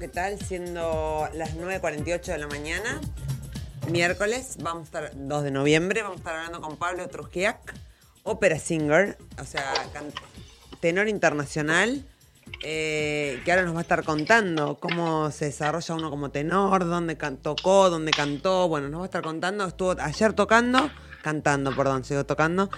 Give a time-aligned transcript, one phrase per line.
[0.00, 0.38] ¿qué tal?
[0.40, 3.02] Siendo las 9.48 de la mañana,
[3.90, 7.56] miércoles, vamos a estar, 2 de noviembre, vamos a estar hablando con Pablo Trujillo,
[8.22, 9.74] ópera singer, o sea,
[10.80, 12.02] tenor internacional,
[12.62, 17.14] eh, que ahora nos va a estar contando cómo se desarrolla uno como tenor, dónde
[17.42, 20.90] tocó, dónde cantó, bueno, nos va a estar contando, estuvo ayer tocando,
[21.22, 22.70] cantando, perdón, sigo tocando,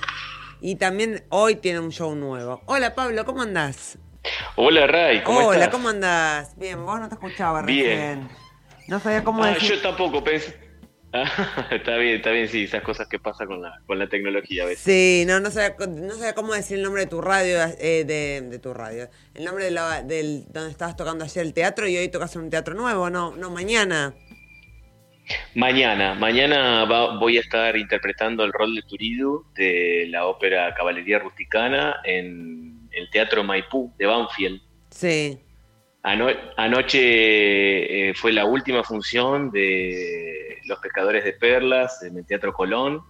[0.61, 2.63] y también hoy tiene un show nuevo.
[2.67, 3.97] Hola Pablo, ¿cómo andás?
[4.57, 5.69] Hola Ray, ¿cómo Hola, estás?
[5.71, 6.57] ¿cómo andás?
[6.57, 8.29] Bien, vos no te escuchaba Bien.
[8.29, 8.29] recién.
[8.89, 9.73] No sabía cómo Ah, decir.
[9.77, 10.61] yo tampoco pensé.
[11.15, 14.63] Ah, está bien, está bien, sí, esas cosas que pasan con la, con la tecnología
[14.63, 14.83] a veces.
[14.83, 18.41] Sí, no, no sabía, no sabía cómo decir el nombre de tu radio, eh, de,
[18.49, 19.11] de tu radio.
[19.35, 22.43] El nombre de la, del donde estabas tocando ayer el teatro y hoy tocas en
[22.45, 24.15] un teatro nuevo, no, no mañana.
[25.55, 31.19] Mañana, mañana va- voy a estar interpretando el rol de Turidu de la ópera Caballería
[31.19, 34.61] Rusticana en el Teatro Maipú de Banfield.
[34.91, 35.39] Sí.
[36.03, 42.53] Ano- anoche eh, fue la última función de Los Pescadores de Perlas en el Teatro
[42.53, 43.03] Colón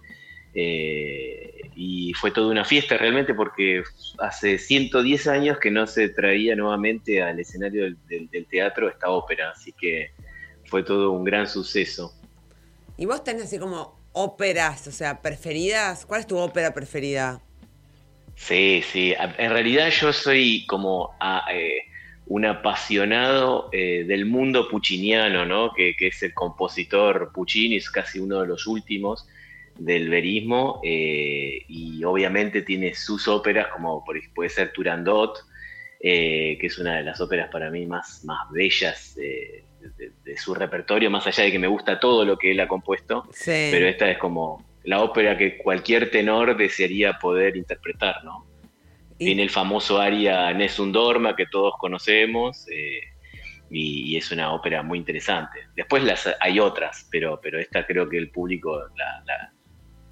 [0.53, 3.81] eh, y fue toda una fiesta realmente porque
[4.19, 9.09] hace 110 años que no se traía nuevamente al escenario del, del- del teatro esta
[9.09, 10.11] ópera, así que
[10.65, 12.13] fue todo un gran suceso.
[12.97, 16.05] ¿Y vos tenés así como óperas, o sea, preferidas?
[16.05, 17.41] ¿Cuál es tu ópera preferida?
[18.35, 19.13] Sí, sí.
[19.37, 21.15] En realidad yo soy como
[21.51, 21.77] eh,
[22.25, 25.73] un apasionado eh, del mundo pucciniano, ¿no?
[25.73, 29.27] Que, que es el compositor Puccini, es casi uno de los últimos
[29.77, 35.39] del verismo eh, y obviamente tiene sus óperas como por, puede ser Turandot,
[35.99, 39.63] que es una de las óperas para mí más, más bellas de,
[40.23, 43.23] de su repertorio, más allá de que me gusta todo lo que él ha compuesto
[43.31, 43.69] Sí.
[43.71, 48.45] pero esta es como la ópera que cualquier tenor desearía poder interpretar, ¿no?
[49.17, 52.99] Y- Tiene el famoso aria Nessun Dorma que todos conocemos eh,
[53.69, 55.59] y, y es una ópera muy interesante.
[55.75, 59.53] Después las hay otras, pero, pero esta creo que el público la, la-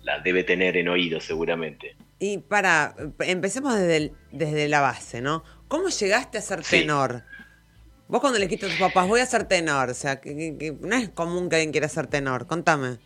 [0.03, 1.95] la debe tener en oído seguramente.
[2.17, 5.43] Y para, empecemos desde, el- desde la base, ¿no?
[5.67, 6.79] ¿Cómo llegaste a ser Sí.
[6.81, 7.23] tenor?
[8.07, 10.57] Vos cuando le dijiste a tus papás, voy a ser tenor, o sea, que, que-
[10.57, 12.97] que no es común que alguien quiera ser tenor, contame.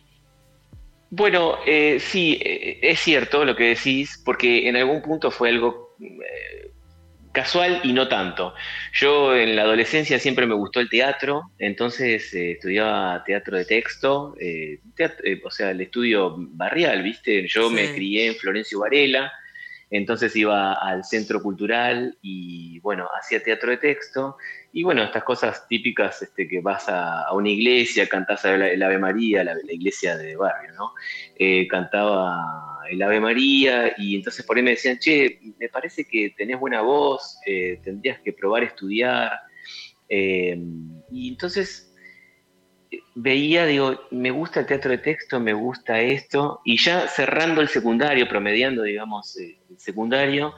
[1.10, 5.94] Bueno, eh, sí, eh, es cierto lo que decís, porque en algún punto fue algo
[6.00, 6.72] eh,
[7.36, 8.54] casual y no tanto.
[8.94, 14.34] Yo en la adolescencia siempre me gustó el teatro, entonces eh, estudiaba teatro de texto,
[14.40, 17.46] eh, eh, o sea, el estudio barrial, ¿viste?
[17.46, 17.74] Yo Sí.
[17.74, 19.30] me crié en Florencio Varela,
[19.90, 24.36] entonces iba al centro cultural y bueno, hacía teatro de texto.
[24.72, 29.44] Y bueno, estas cosas típicas este, que vas a, una iglesia, cantás el, Ave María,
[29.44, 30.92] la, la iglesia de barrio, ¿no?
[31.38, 36.34] Eh, cantaba el Ave María y entonces por ahí me decían, che, me parece que
[36.36, 39.32] tenés buena voz, eh, tendrías que probar estudiar.
[40.08, 40.58] Eh,
[41.10, 41.85] y entonces
[43.16, 47.68] veía, digo, me gusta el teatro de texto, me gusta esto, y ya cerrando el
[47.68, 50.54] secundario, promediando, digamos, eh, el secundario,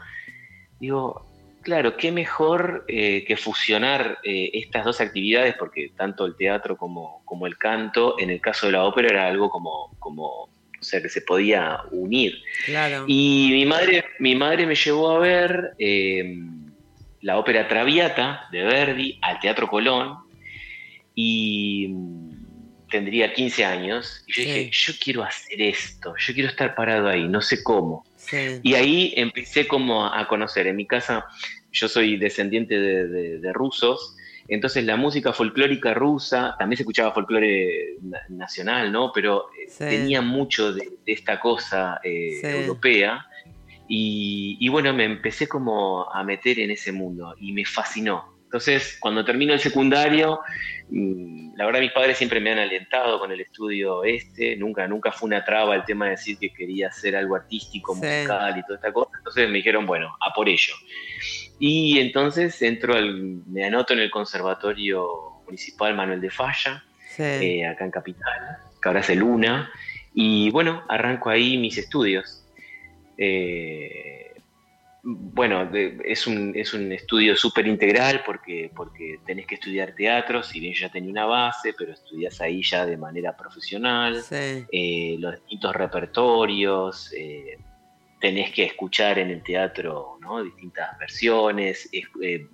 [0.80, 1.24] digo,
[1.62, 7.22] claro, qué mejor eh, que fusionar eh, estas dos actividades, porque tanto el teatro como,
[7.24, 10.48] como el canto, en el caso de la ópera era algo como, como
[10.80, 12.42] o sea, que se podía unir.
[12.64, 13.04] Claro.
[13.06, 16.38] Y mi madre, mi madre me llevó a ver eh,
[17.20, 20.18] la ópera Traviata de Verdi al Teatro Colón
[21.14, 21.88] y
[22.90, 24.22] tendría 15 años.
[24.26, 24.48] Y yo Sí.
[24.48, 28.04] dije, yo quiero hacer esto, yo quiero estar parado ahí, no sé cómo.
[28.16, 28.60] Sí.
[28.62, 30.66] Y ahí empecé como a conocer.
[30.66, 31.24] En mi casa
[31.72, 34.14] yo soy descendiente de, de- de rusos,
[34.48, 39.12] entonces la música folclórica rusa, también se escuchaba folclore na- nacional, ¿no?
[39.12, 39.84] Pero eh, Sí.
[39.84, 43.26] tenía mucho de, de esta cosa eh, europea.
[43.90, 48.37] Y, y bueno, me empecé como a meter en ese mundo y me fascinó.
[48.48, 50.40] Entonces, cuando termino el secundario,
[50.88, 55.12] mm, la verdad mis padres siempre me han alentado con el estudio este, nunca, nunca
[55.12, 58.00] fue una traba el tema de decir que quería hacer algo artístico, Sí.
[58.00, 59.10] musical y toda esta cosa.
[59.18, 60.72] Entonces me dijeron, bueno, a por ello.
[61.58, 63.12] Y entonces entro al,
[63.46, 67.22] me anoto en el Conservatorio Municipal Manuel de Falla, sí.
[67.22, 69.70] eh, acá en Capital, que ahora es el Luna,
[70.14, 72.46] y bueno, arranco ahí mis estudios.
[73.18, 74.27] Eh,
[75.10, 80.42] bueno, de- es, un, es un estudio súper integral porque, porque tenés que estudiar teatro,
[80.42, 84.66] si bien yo ya tenía una base, pero estudias ahí ya de manera profesional, sí.
[84.70, 87.58] eh, los distintos repertorios, eh,
[88.20, 90.42] tenés que escuchar en el teatro ¿no?
[90.42, 91.88] distintas versiones.
[91.92, 92.46] es- eh,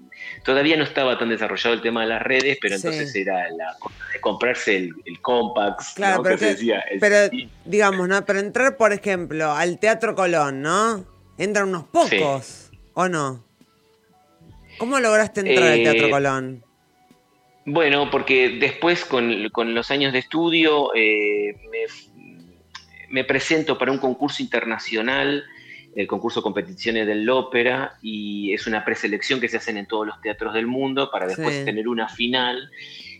[0.44, 2.86] todavía no estaba tan desarrollado el tema de las redes, pero Sí.
[2.86, 6.22] entonces era la cosa de comprarse el, el Compax, Claro, ¿no?
[6.22, 7.16] pero, que se que- decía, el pero
[7.64, 8.24] digamos, ¿no?
[8.24, 11.04] Pero entrar, por ejemplo, al Teatro Colón, ¿no?
[11.36, 13.44] Entran unos pocos, ¿o no?
[14.78, 16.64] ¿Cómo lograste entrar al Eh, Teatro Colón?
[17.66, 21.56] Bueno, porque después con, los años de estudio eh,
[23.08, 25.44] me, presento para un concurso internacional,
[25.96, 30.20] el concurso Competiciones del Ópera, y es una preselección que se hacen en todos los
[30.20, 32.70] teatros del mundo para después tener una final.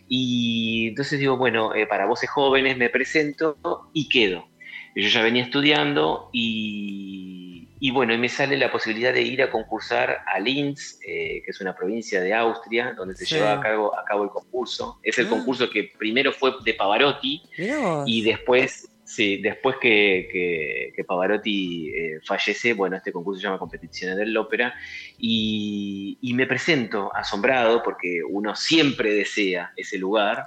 [0.07, 3.57] Y entonces digo, bueno, eh, para voces jóvenes me presento
[3.93, 4.47] y quedo.
[4.95, 9.51] Yo ya venía estudiando y, y bueno, y me sale la posibilidad de ir a
[9.51, 13.97] concursar a Linz, eh, que es una provincia de Austria, donde se lleva a cabo,
[13.97, 14.99] a cabo el concurso.
[15.03, 15.29] Es el ah.
[15.29, 17.43] concurso que primero fue de Pavarotti
[18.05, 24.15] y después, sí, después que, que, Pavarotti eh, fallece, bueno, este concurso se llama Competiciones
[24.17, 24.73] del Ópera
[25.19, 30.45] y, y, me presento asombrado porque uno siempre desea ese lugar,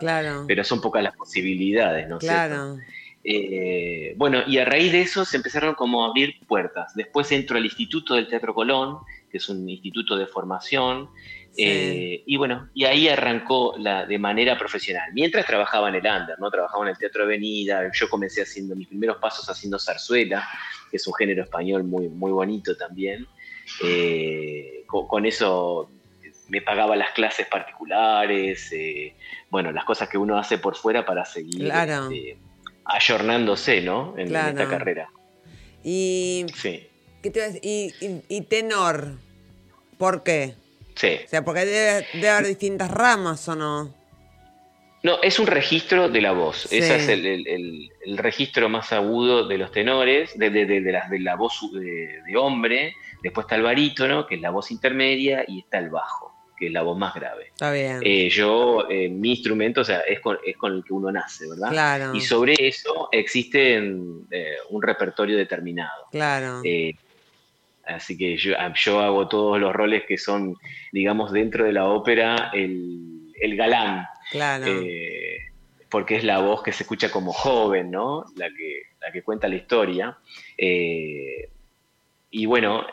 [0.48, 2.18] pero son pocas las posibilidades, ¿no?
[2.18, 2.78] Claro.
[3.24, 6.94] Eh, bueno, y a raíz de eso se empezaron como a abrir puertas.
[6.94, 8.98] Después entro al Instituto del Teatro Colón,
[9.30, 11.10] que es un instituto de formación,
[11.56, 15.10] eh, y bueno, y ahí arrancó la, de manera profesional.
[15.12, 16.50] Mientras trabajaba en el Under, ¿no?
[16.50, 20.48] Trabajaba en el Teatro Avenida, yo comencé haciendo mis primeros pasos haciendo zarzuela,
[20.90, 23.26] que es un género español muy, muy bonito también.
[23.84, 25.90] Eh, con, eso
[26.48, 28.72] me pagaba las clases particulares,
[29.50, 32.10] bueno, las cosas que uno hace por fuera para seguir claro.
[32.10, 32.38] Este,
[32.88, 34.14] ayornándose, ¿no?
[34.16, 35.10] En, esta carrera.
[35.84, 36.86] Y, sí.
[37.22, 37.94] ¿qué te y,
[38.28, 39.12] y, tenor,
[39.98, 40.54] ¿por qué?
[40.94, 41.20] Sí.
[41.24, 43.94] O sea, porque debe, haber distintas ramas o no.
[45.04, 46.64] No, es un registro de la voz.
[46.72, 51.70] Ese es el, registro más agudo de los tenores, de, de, la, de la, voz
[51.72, 52.94] de, hombre.
[53.22, 56.27] Después está el barítono, que es la voz intermedia, y está el bajo
[56.58, 57.46] que es la voz más grave.
[57.48, 58.00] Está bien.
[58.02, 61.48] Eh, yo, eh, mi instrumento, o sea, es con, es con el que uno nace,
[61.48, 61.70] ¿verdad?
[61.70, 62.14] Claro.
[62.14, 66.06] Y sobre eso existe eh, un repertorio determinado.
[66.10, 66.62] Claro.
[67.84, 70.56] así que yo, ah, yo, hago todos los roles que son,
[70.92, 74.06] digamos, dentro de la ópera, el, el galán.
[74.30, 74.66] Claro.
[75.88, 78.26] porque es la voz que se escucha como joven, ¿no?
[78.36, 80.18] La que, la que cuenta la historia.
[82.30, 82.86] y bueno,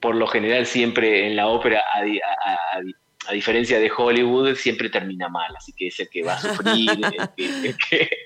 [0.00, 5.72] por lo general siempre en la ópera, a, diferencia de Hollywood, siempre termina mal, así
[5.72, 6.90] que es el que va a sufrir,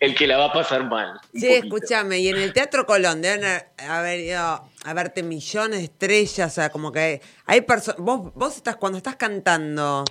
[0.00, 1.20] el, que, la va a pasar mal.
[1.34, 3.44] Sí, escúchame, y en el Teatro Colón deben
[3.86, 8.56] haber ido a verte millones de estrellas, o sea, como que hay personas, vos, vos
[8.56, 10.04] estás, cuando estás cantando,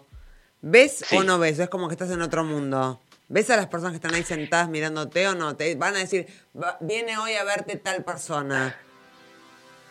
[0.61, 1.57] ¿ves o no ves?
[1.57, 3.01] Es como que estás en otro mundo.
[3.29, 5.55] ¿Ves a las personas que están ahí sentadas mirándote o no?
[5.55, 6.27] Te van a decir,
[6.81, 8.77] viene hoy a verte tal persona.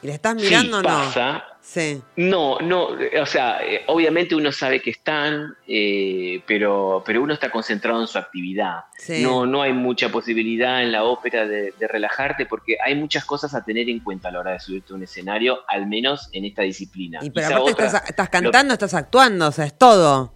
[0.03, 0.89] ¿Y le estás mirando o no?
[0.89, 1.45] Pasa.
[1.61, 2.03] Sí.
[2.17, 2.89] No, no,
[3.21, 8.09] o sea, eh, obviamente uno sabe que están, eh, pero, pero uno está concentrado en
[8.09, 8.81] su actividad.
[9.21, 13.65] No, no hay mucha posibilidad en la ópera de, relajarte porque hay muchas cosas a
[13.65, 16.63] tener en cuenta a la hora de subirte a un escenario, al menos en esta
[16.63, 17.21] disciplina.
[17.23, 20.35] Y pero aparte estás, cantando, estás actuando, o sea, es todo.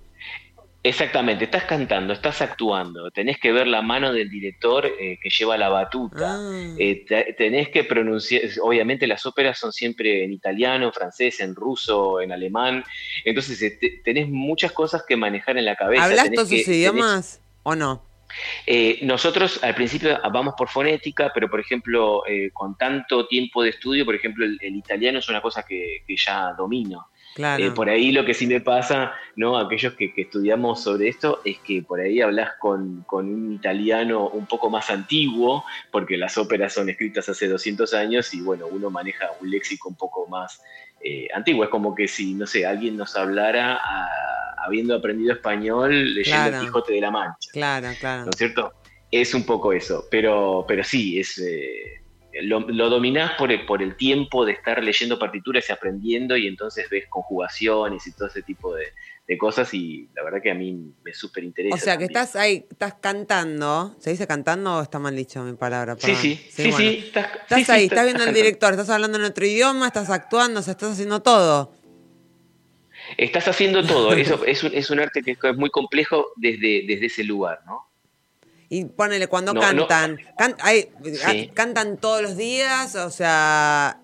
[0.87, 5.59] Exactamente, estás cantando, estás actuando, tenés que ver la mano del director eh, que lleva
[5.59, 6.75] la batuta, ah.
[6.79, 7.05] eh,
[7.37, 12.31] tenés que pronunciar, obviamente las óperas son siempre en italiano, en francés, en ruso, en
[12.31, 12.85] alemán,
[13.25, 16.05] entonces eh, tenés muchas cosas que manejar en la cabeza.
[16.05, 18.03] ¿Hablas todos esos idiomas o no?
[19.03, 22.23] nosotros al principio vamos por fonética, pero por ejemplo,
[22.53, 26.53] con tanto tiempo de estudio, por ejemplo, el, italiano es una cosa que, que ya
[26.53, 27.07] domino.
[27.39, 29.59] Eh, por ahí lo que sí me pasa, ¿no?
[29.59, 34.71] Aquellos que, estudiamos sobre esto, es que por ahí hablas con, un italiano un poco
[34.71, 39.51] más antiguo, porque las óperas son escritas hace 200 años y bueno, uno maneja un
[39.51, 40.63] léxico un poco más
[41.03, 41.65] eh, antiguo.
[41.65, 43.81] Es como que si, no sé, alguien nos hablara
[44.65, 47.51] habiendo aprendido español leyendo el Quijote de la Mancha.
[47.53, 48.25] Claro, claro.
[48.25, 48.73] ¿No es cierto?
[49.11, 51.39] Es un poco eso, pero, pero sí, es...
[51.39, 52.06] Eh,
[52.43, 56.47] lo, lo dominás por el, por el tiempo de estar leyendo partituras y aprendiendo y
[56.47, 58.93] entonces ves conjugaciones y todo ese tipo de,
[59.39, 61.75] cosas y la verdad que a mí me súper interesa.
[61.75, 65.55] O sea, que estás ahí, estás cantando, ¿se dice cantando o está mal dicho mi
[65.55, 65.97] palabra?
[65.99, 69.89] Sí, sí, sí, sí, estás, ahí, estás, viendo al director, estás hablando en otro idioma,
[69.89, 71.73] estás actuando, o sea, estás haciendo todo.
[73.17, 77.07] Estás haciendo todo, eso es un, es un arte que es muy complejo desde, desde
[77.07, 77.86] ese lugar, ¿no?
[78.69, 80.19] Y ponele, cuando cantan,
[81.55, 82.97] ¿cantan todos los días?
[82.97, 84.01] O sea,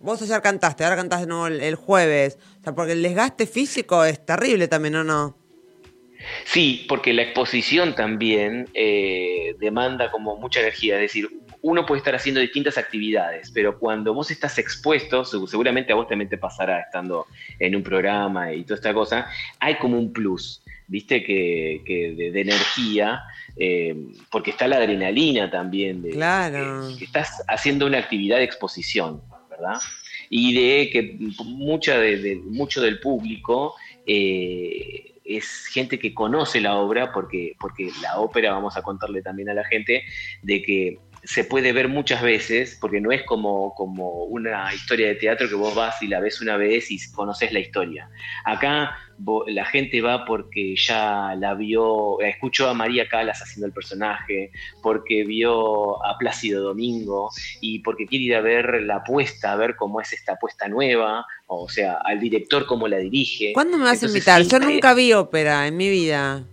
[0.00, 2.38] vos ayer cantaste, ahora cantás de nuevo el, jueves.
[2.60, 5.36] O sea, porque el desgaste físico es terrible también, ¿o no?
[6.44, 10.94] Sí, porque la exposición también eh, demanda como mucha energía.
[10.96, 11.28] Es decir,
[11.62, 16.28] uno puede estar haciendo distintas actividades, pero cuando vos estás expuesto, seguramente a vos también
[16.28, 17.26] te pasará estando
[17.58, 21.22] en un programa y toda esta cosa, hay como un plus, ¿viste?
[21.22, 23.22] Que, de energía
[23.58, 23.96] eh,
[24.30, 26.94] porque está la adrenalina también de claro.
[26.98, 29.80] que, estás haciendo una actividad de exposición, ¿verdad?
[30.28, 33.74] Y de que mucha de, mucho del público
[34.06, 39.48] eh, es gente que conoce la obra, porque, porque la ópera, vamos a contarle también
[39.48, 40.02] a la gente,
[40.42, 45.16] de que se puede ver muchas veces, porque no es como, como una historia de
[45.16, 48.08] teatro que vos vas y la ves una vez y conoces la historia.
[48.44, 48.96] Acá
[49.48, 54.52] la gente va porque ya la vio, escuchó a María Calas haciendo el personaje,
[54.82, 57.30] porque vio a Plácido Domingo
[57.60, 61.26] y porque quiere ir a ver la apuesta, a ver cómo es esta apuesta nueva,
[61.48, 63.52] o sea, al director cómo la dirige.
[63.52, 64.42] ¿Cuándo me vas a invitar?
[64.42, 66.44] Yo nunca vi ópera en mi vida.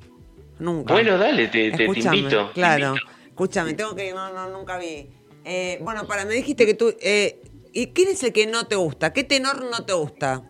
[0.57, 0.93] Nunca.
[0.93, 2.51] Bueno, dale, te, te, invito.
[2.53, 2.95] Claro.
[3.33, 5.09] Escúchame, tengo que no, no, nunca vi.
[5.43, 6.95] Eh, bueno, para, me dijiste que tú.
[7.01, 7.41] Eh,
[7.73, 9.11] ¿Y quién es el que no te gusta?
[9.11, 10.43] ¿Qué tenor no te gusta?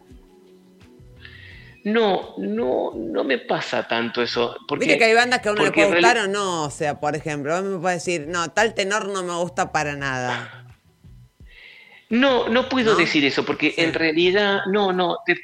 [1.86, 4.58] No, no, no me pasa tanto eso.
[4.68, 6.66] Porque, Viste que hay bandas que a uno le puede gustar o no.
[6.66, 9.72] O sea, por ejemplo, a mí me puede decir, no, tal tenor no me gusta
[9.72, 10.68] para nada.
[12.10, 15.38] No, no puedo decir eso, porque en realidad, no, no, te,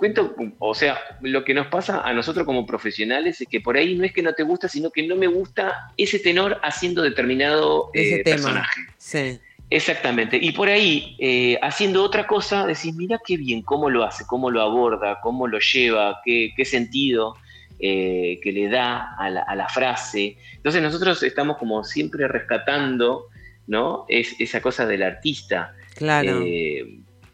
[0.00, 3.94] cuento, o sea, lo que nos pasa a nosotros como profesionales es que por ahí
[3.94, 7.90] no es que no te gusta, sino que no me gusta ese tenor haciendo determinado
[7.92, 8.80] eh, personaje.
[8.96, 9.38] Sí.
[9.68, 10.38] Exactamente.
[10.40, 14.50] Y por ahí, eh, haciendo otra cosa, decís, mira qué bien, cómo lo hace, cómo
[14.50, 17.36] lo aborda, cómo lo lleva, qué, sentido
[17.78, 20.38] eh, que le da a la, frase.
[20.56, 23.26] Entonces nosotros estamos como siempre rescatando,
[23.68, 24.06] ¿no?
[24.08, 25.74] Es, esa cosa del artista.
[25.94, 26.42] Claro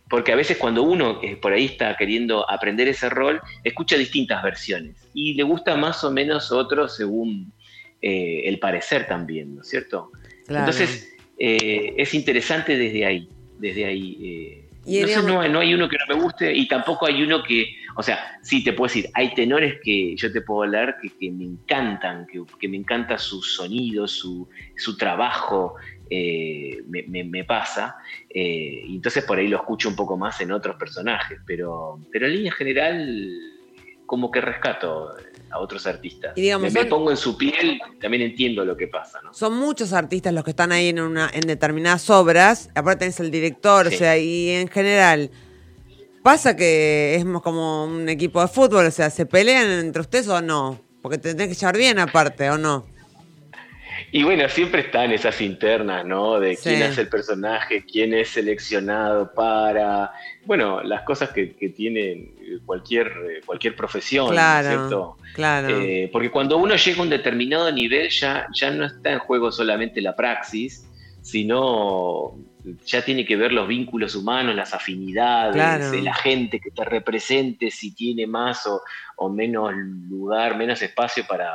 [0.09, 4.43] porque a veces cuando uno eh, por ahí está queriendo aprender ese rol, escucha distintas
[4.43, 7.53] versiones y le gusta más o menos otro según
[8.01, 10.11] eh, el parecer también, ¿no es cierto?
[10.49, 14.63] Entonces, eh, es interesante desde ahí, desde ahí.
[15.25, 18.39] no, no, hay uno que no me guste y tampoco hay uno que, o sea,
[18.43, 22.43] sí te puedo decir, hay tenores que yo te puedo hablar que, me encantan, que,
[22.61, 25.77] que, me encanta su sonido, su, su trabajo,
[26.11, 27.97] eh, me, pasa.
[28.29, 32.27] Eh, y entonces por ahí lo escucho un poco más en otros personajes, pero, pero
[32.27, 33.31] en línea general
[34.05, 35.15] como que rescato
[35.51, 36.35] a otros artistas.
[36.37, 39.21] Y digamos, me, pongo en su piel, también entiendo lo que pasa.
[39.33, 43.31] Son muchos artistas los que están ahí en, una, en determinadas obras, aparte tenés el
[43.31, 45.31] director, o sea, y en general...
[46.27, 50.43] Pasa que es como un equipo de fútbol, o sea, ¿se pelean entre ustedes o
[50.43, 50.81] no?
[51.01, 52.85] Porque te tenés que llevar bien aparte, ¿o no?
[54.11, 56.41] Y bueno, siempre están esas internas, ¿no?
[56.41, 60.11] De quién es el personaje, quién es seleccionado para.
[60.45, 62.33] Bueno, las cosas que, que tiene
[62.67, 65.17] cualquier, cualquier profesión, claro, ¿cierto?
[65.33, 65.69] Claro.
[65.81, 69.53] Eh, porque cuando uno llega a un determinado nivel, ya, ya no está en juego
[69.53, 70.89] solamente la praxis,
[71.27, 72.39] sino
[72.85, 77.95] ya tiene que ver los vínculos humanos, las afinidades, la gente que te represente, si
[77.95, 78.81] tiene más o,
[79.17, 81.53] o menos lugar, menos espacio para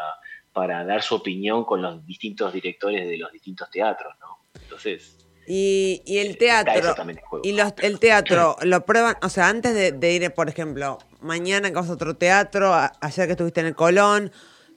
[0.54, 4.40] para dar su opinión con los distintos directores de los distintos teatros, ¿no?
[4.62, 5.18] Entonces...
[5.48, 6.96] Y, el teatro,
[7.44, 11.76] y los, el teatro, lo prueban, o sea, antes de, ir, por ejemplo, mañana que
[11.76, 14.32] vas a otro teatro, ayer que estuviste en el Colón,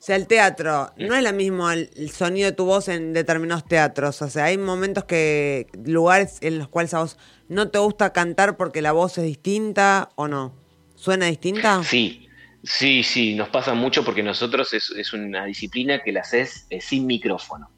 [0.04, 4.20] sea, el teatro, no es lo mismo el, sonido de tu voz en determinados teatros.
[4.22, 7.18] O sea, hay momentos que, lugares en los cuales a vos
[7.48, 10.54] no te gusta cantar porque la voz es distinta o no.
[10.94, 11.82] ¿Suena distinta?
[11.84, 12.24] Sí,
[12.64, 17.06] Sí, sí, nos pasa mucho porque nosotros es, una disciplina que la haces eh, sin
[17.06, 17.70] micrófono.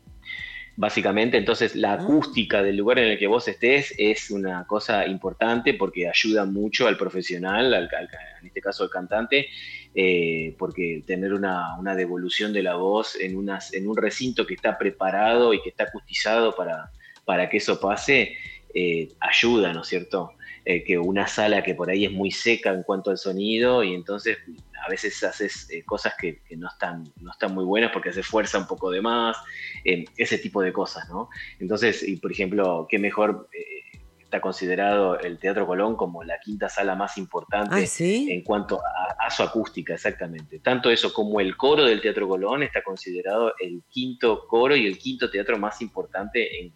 [0.78, 1.94] Básicamente, entonces la ah.
[1.94, 6.86] acústica del lugar en el que vos estés es una cosa importante porque ayuda mucho
[6.86, 9.48] al profesional, en este caso al cantante,
[9.94, 14.76] eh, porque tener una, devolución de la voz en, unas, en un recinto que está
[14.76, 16.90] preparado y que está acustizado para,
[17.24, 18.36] para que eso pase,
[18.74, 20.35] eh, ayuda, ¿no es cierto?
[20.84, 24.38] Que una sala que por ahí es muy seca en cuanto al sonido y entonces
[24.86, 28.58] a veces haces eh, cosas que, no, están, no están muy buenas porque hace fuerza
[28.58, 29.36] un poco de más,
[29.84, 31.28] eh, ese tipo de cosas, ¿no?
[31.58, 36.68] Entonces, y por ejemplo, qué mejor eh, está considerado el Teatro Colón como la quinta
[36.68, 40.60] sala más importante ah, en cuanto a, su acústica, exactamente.
[40.60, 44.98] Tanto eso como el coro del Teatro Colón está considerado el quinto coro y el
[44.98, 46.72] quinto teatro más importante en,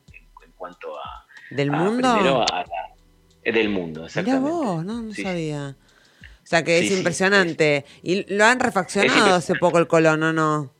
[0.57, 1.27] cuanto a...
[1.51, 2.45] ¿Del mundo?
[3.45, 4.51] Del mundo, exactamente.
[4.51, 5.77] vos, no, no sabía.
[6.43, 7.85] O sea que es impresionante.
[8.03, 10.75] Y lo han refaccionado hace poco el Colón, ¿o no?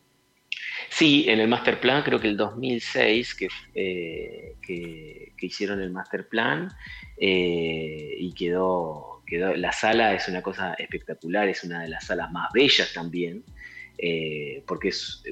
[0.91, 3.37] Sí, en el Master Plan, creo que el 2006,
[3.75, 6.69] eh, que, que, hicieron el Master Plan
[7.17, 12.33] eh, y quedó, quedó, la sala es una cosa espectacular, es una de las salas
[12.33, 13.45] más bellas también,
[13.97, 15.23] eh, porque es,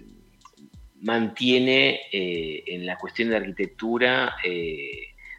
[1.00, 4.36] mantiene en la cuestión de arquitectura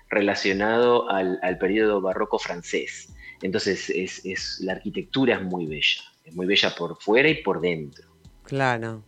[0.09, 3.09] relacionado al, al periodo barroco francés.
[3.41, 8.07] Entonces es, la arquitectura es muy bella, es muy bella por fuera y por dentro.
[8.43, 9.03] Claro.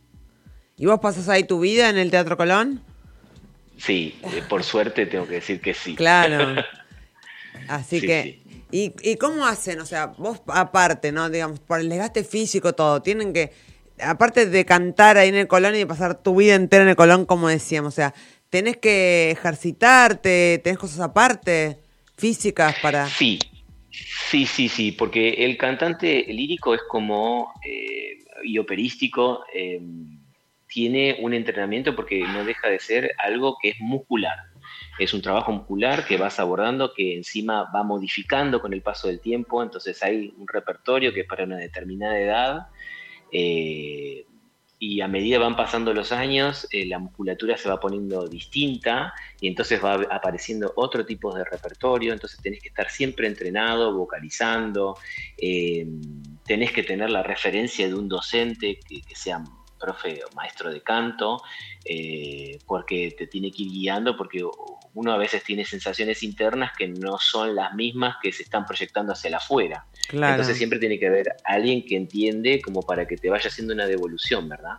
[0.77, 2.81] ¿Y vos pasas ahí tu vida en el Teatro Colón?
[3.77, 5.96] Sí, eh, por suerte tengo que decir que sí.
[5.96, 6.62] Claro.
[7.67, 8.41] Así que,
[8.72, 9.79] ¿Y, ¿Y cómo hacen?
[9.81, 11.29] O sea, vos aparte, ¿no?
[11.29, 13.51] Digamos, por el desgaste físico, todo, tienen que,
[14.01, 16.96] aparte de cantar ahí en el Colón y de pasar tu vida entera en el
[16.96, 18.13] Colón, como decíamos, o sea,
[18.51, 21.79] tenés que ejercitarte, tenés cosas aparte,
[22.17, 23.08] físicas para...
[23.08, 23.39] Sí,
[23.89, 29.81] sí, sí, sí, porque el cantante lírico es como, eh, y operístico, eh,
[30.67, 34.38] tiene un entrenamiento porque no deja de ser algo que es muscular.
[35.00, 39.22] Es un trabajo muscular que vas abordando, que encima va modificando con el paso del
[39.22, 42.67] tiempo, entonces hay un repertorio que es para una determinada edad.
[43.31, 44.25] Eh,
[44.83, 49.47] y a medida van pasando los años, eh, la musculatura se va poniendo distinta y
[49.47, 54.97] entonces va apareciendo otro tipo de repertorio, entonces tenés que estar siempre entrenado, vocalizando,
[55.38, 55.85] eh,
[56.43, 59.43] tenés que tener la referencia de un docente que, sea
[59.81, 61.41] profe o maestro de canto,
[61.83, 64.43] eh, porque te tiene que ir guiando, porque
[64.93, 69.13] uno a veces tiene sensaciones internas que no son las mismas que se están proyectando
[69.13, 69.85] hacia el afuera.
[70.11, 73.85] Entonces siempre tiene que haber alguien que entiende como para que te vaya haciendo una
[73.85, 74.77] devolución, ¿verdad?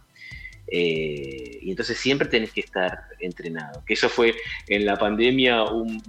[0.75, 3.85] Eh, y entonces siempre tenés que estar entrenado.
[3.85, 4.35] Que eso fue
[4.69, 6.03] en la pandemia un,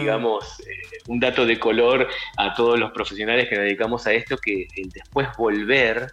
[0.00, 2.06] digamos, eh, un dato de color
[2.36, 6.12] a todos los profesionales que nos dedicamos a esto, que el después volver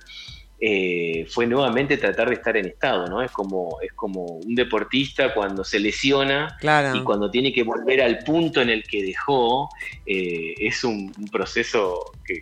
[0.66, 3.22] eh, fue nuevamente tratar de estar en estado, ¿no?
[3.22, 6.58] Es como, es como un deportista cuando se lesiona
[6.96, 9.68] y cuando tiene que volver al punto en el que dejó,
[10.06, 12.40] eh, es un, proceso que,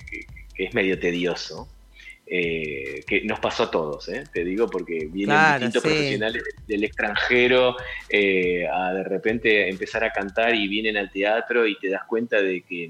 [0.55, 1.67] es medio tedioso.
[2.33, 8.93] Eh, que nos pasó a todos, te digo, porque vienen distintos profesionales del extranjero a
[8.93, 12.89] de repente empezar a cantar y vienen al teatro y te das cuenta de que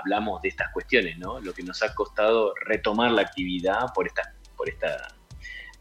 [0.00, 1.38] hablamos de estas cuestiones, ¿no?
[1.38, 5.14] Lo que nos ha costado retomar la actividad por estas por esta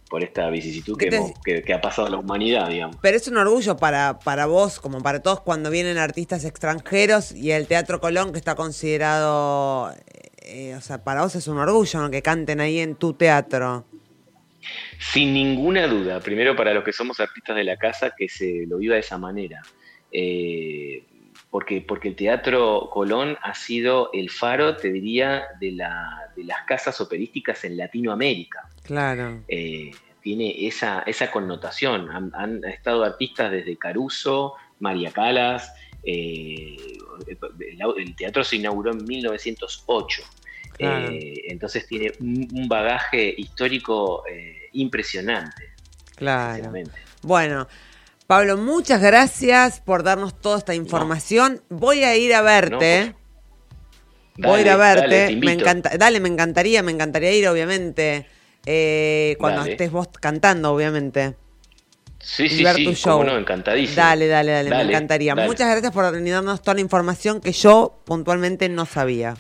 [0.10, 2.96] por esta vicisitud que, ha pasado la humanidad, digamos.
[3.00, 7.52] Pero es un orgullo para, para vos, como para todos, cuando vienen artistas extranjeros y
[7.52, 9.94] el Teatro Colón, que está considerado,
[10.42, 13.86] eh, o sea, para vos es un orgullo que canten ahí en tu teatro.
[14.98, 18.78] Sin ninguna duda, primero para los que somos artistas de la casa, que se lo
[18.78, 19.62] viva de esa manera.
[20.12, 21.04] Eh,
[21.52, 26.64] porque, porque el Teatro Colón ha sido el faro, te diría, de, la, de las
[26.66, 28.70] casas operísticas en Latinoamérica.
[28.90, 29.44] Claro.
[29.48, 29.92] Eh,
[30.24, 32.10] tiene esa, esa connotación.
[32.10, 35.72] Han, estado artistas desde Caruso, María Calas.
[36.02, 36.76] Eh,
[37.98, 40.24] el, teatro se inauguró en 1908.
[40.80, 44.24] Eh, entonces tiene un, bagaje histórico
[44.72, 45.76] impresionante.
[46.16, 46.74] Claro.
[47.22, 47.68] Bueno,
[48.26, 51.62] Pablo, muchas gracias por darnos toda esta información.
[51.70, 53.14] Voy a ir a verte.
[54.36, 55.36] Voy a ir a verte.
[55.36, 58.39] me encanta, dale, me encantaría, me encantaría ir, obviamente.
[58.66, 61.36] Eh, cuando estés vos cantando, obviamente.
[62.20, 63.24] Sí, sí, ver sí, tu show.
[63.24, 63.96] No, encantadísimo.
[63.96, 65.36] Dale, dale, dale, me encantaría.
[65.36, 69.36] Muchas gracias por darnos toda la información que yo puntualmente no sabía.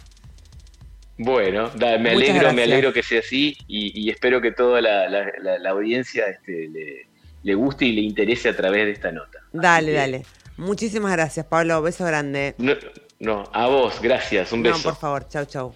[1.18, 6.70] Bueno, me alegro, me alegro que sea así y, espero que toda la, audiencia este,
[6.70, 7.08] le,
[7.44, 9.40] le guste y le interese a través de esta nota.
[9.52, 10.26] Dale, dale.
[10.56, 11.82] Muchísimas gracias, Pablo.
[11.82, 12.56] Beso grande.
[12.58, 12.74] No,
[13.20, 14.52] no, a vos, gracias.
[14.52, 14.78] Un beso.
[14.78, 15.28] No, por favor.
[15.28, 15.74] Chau, chau.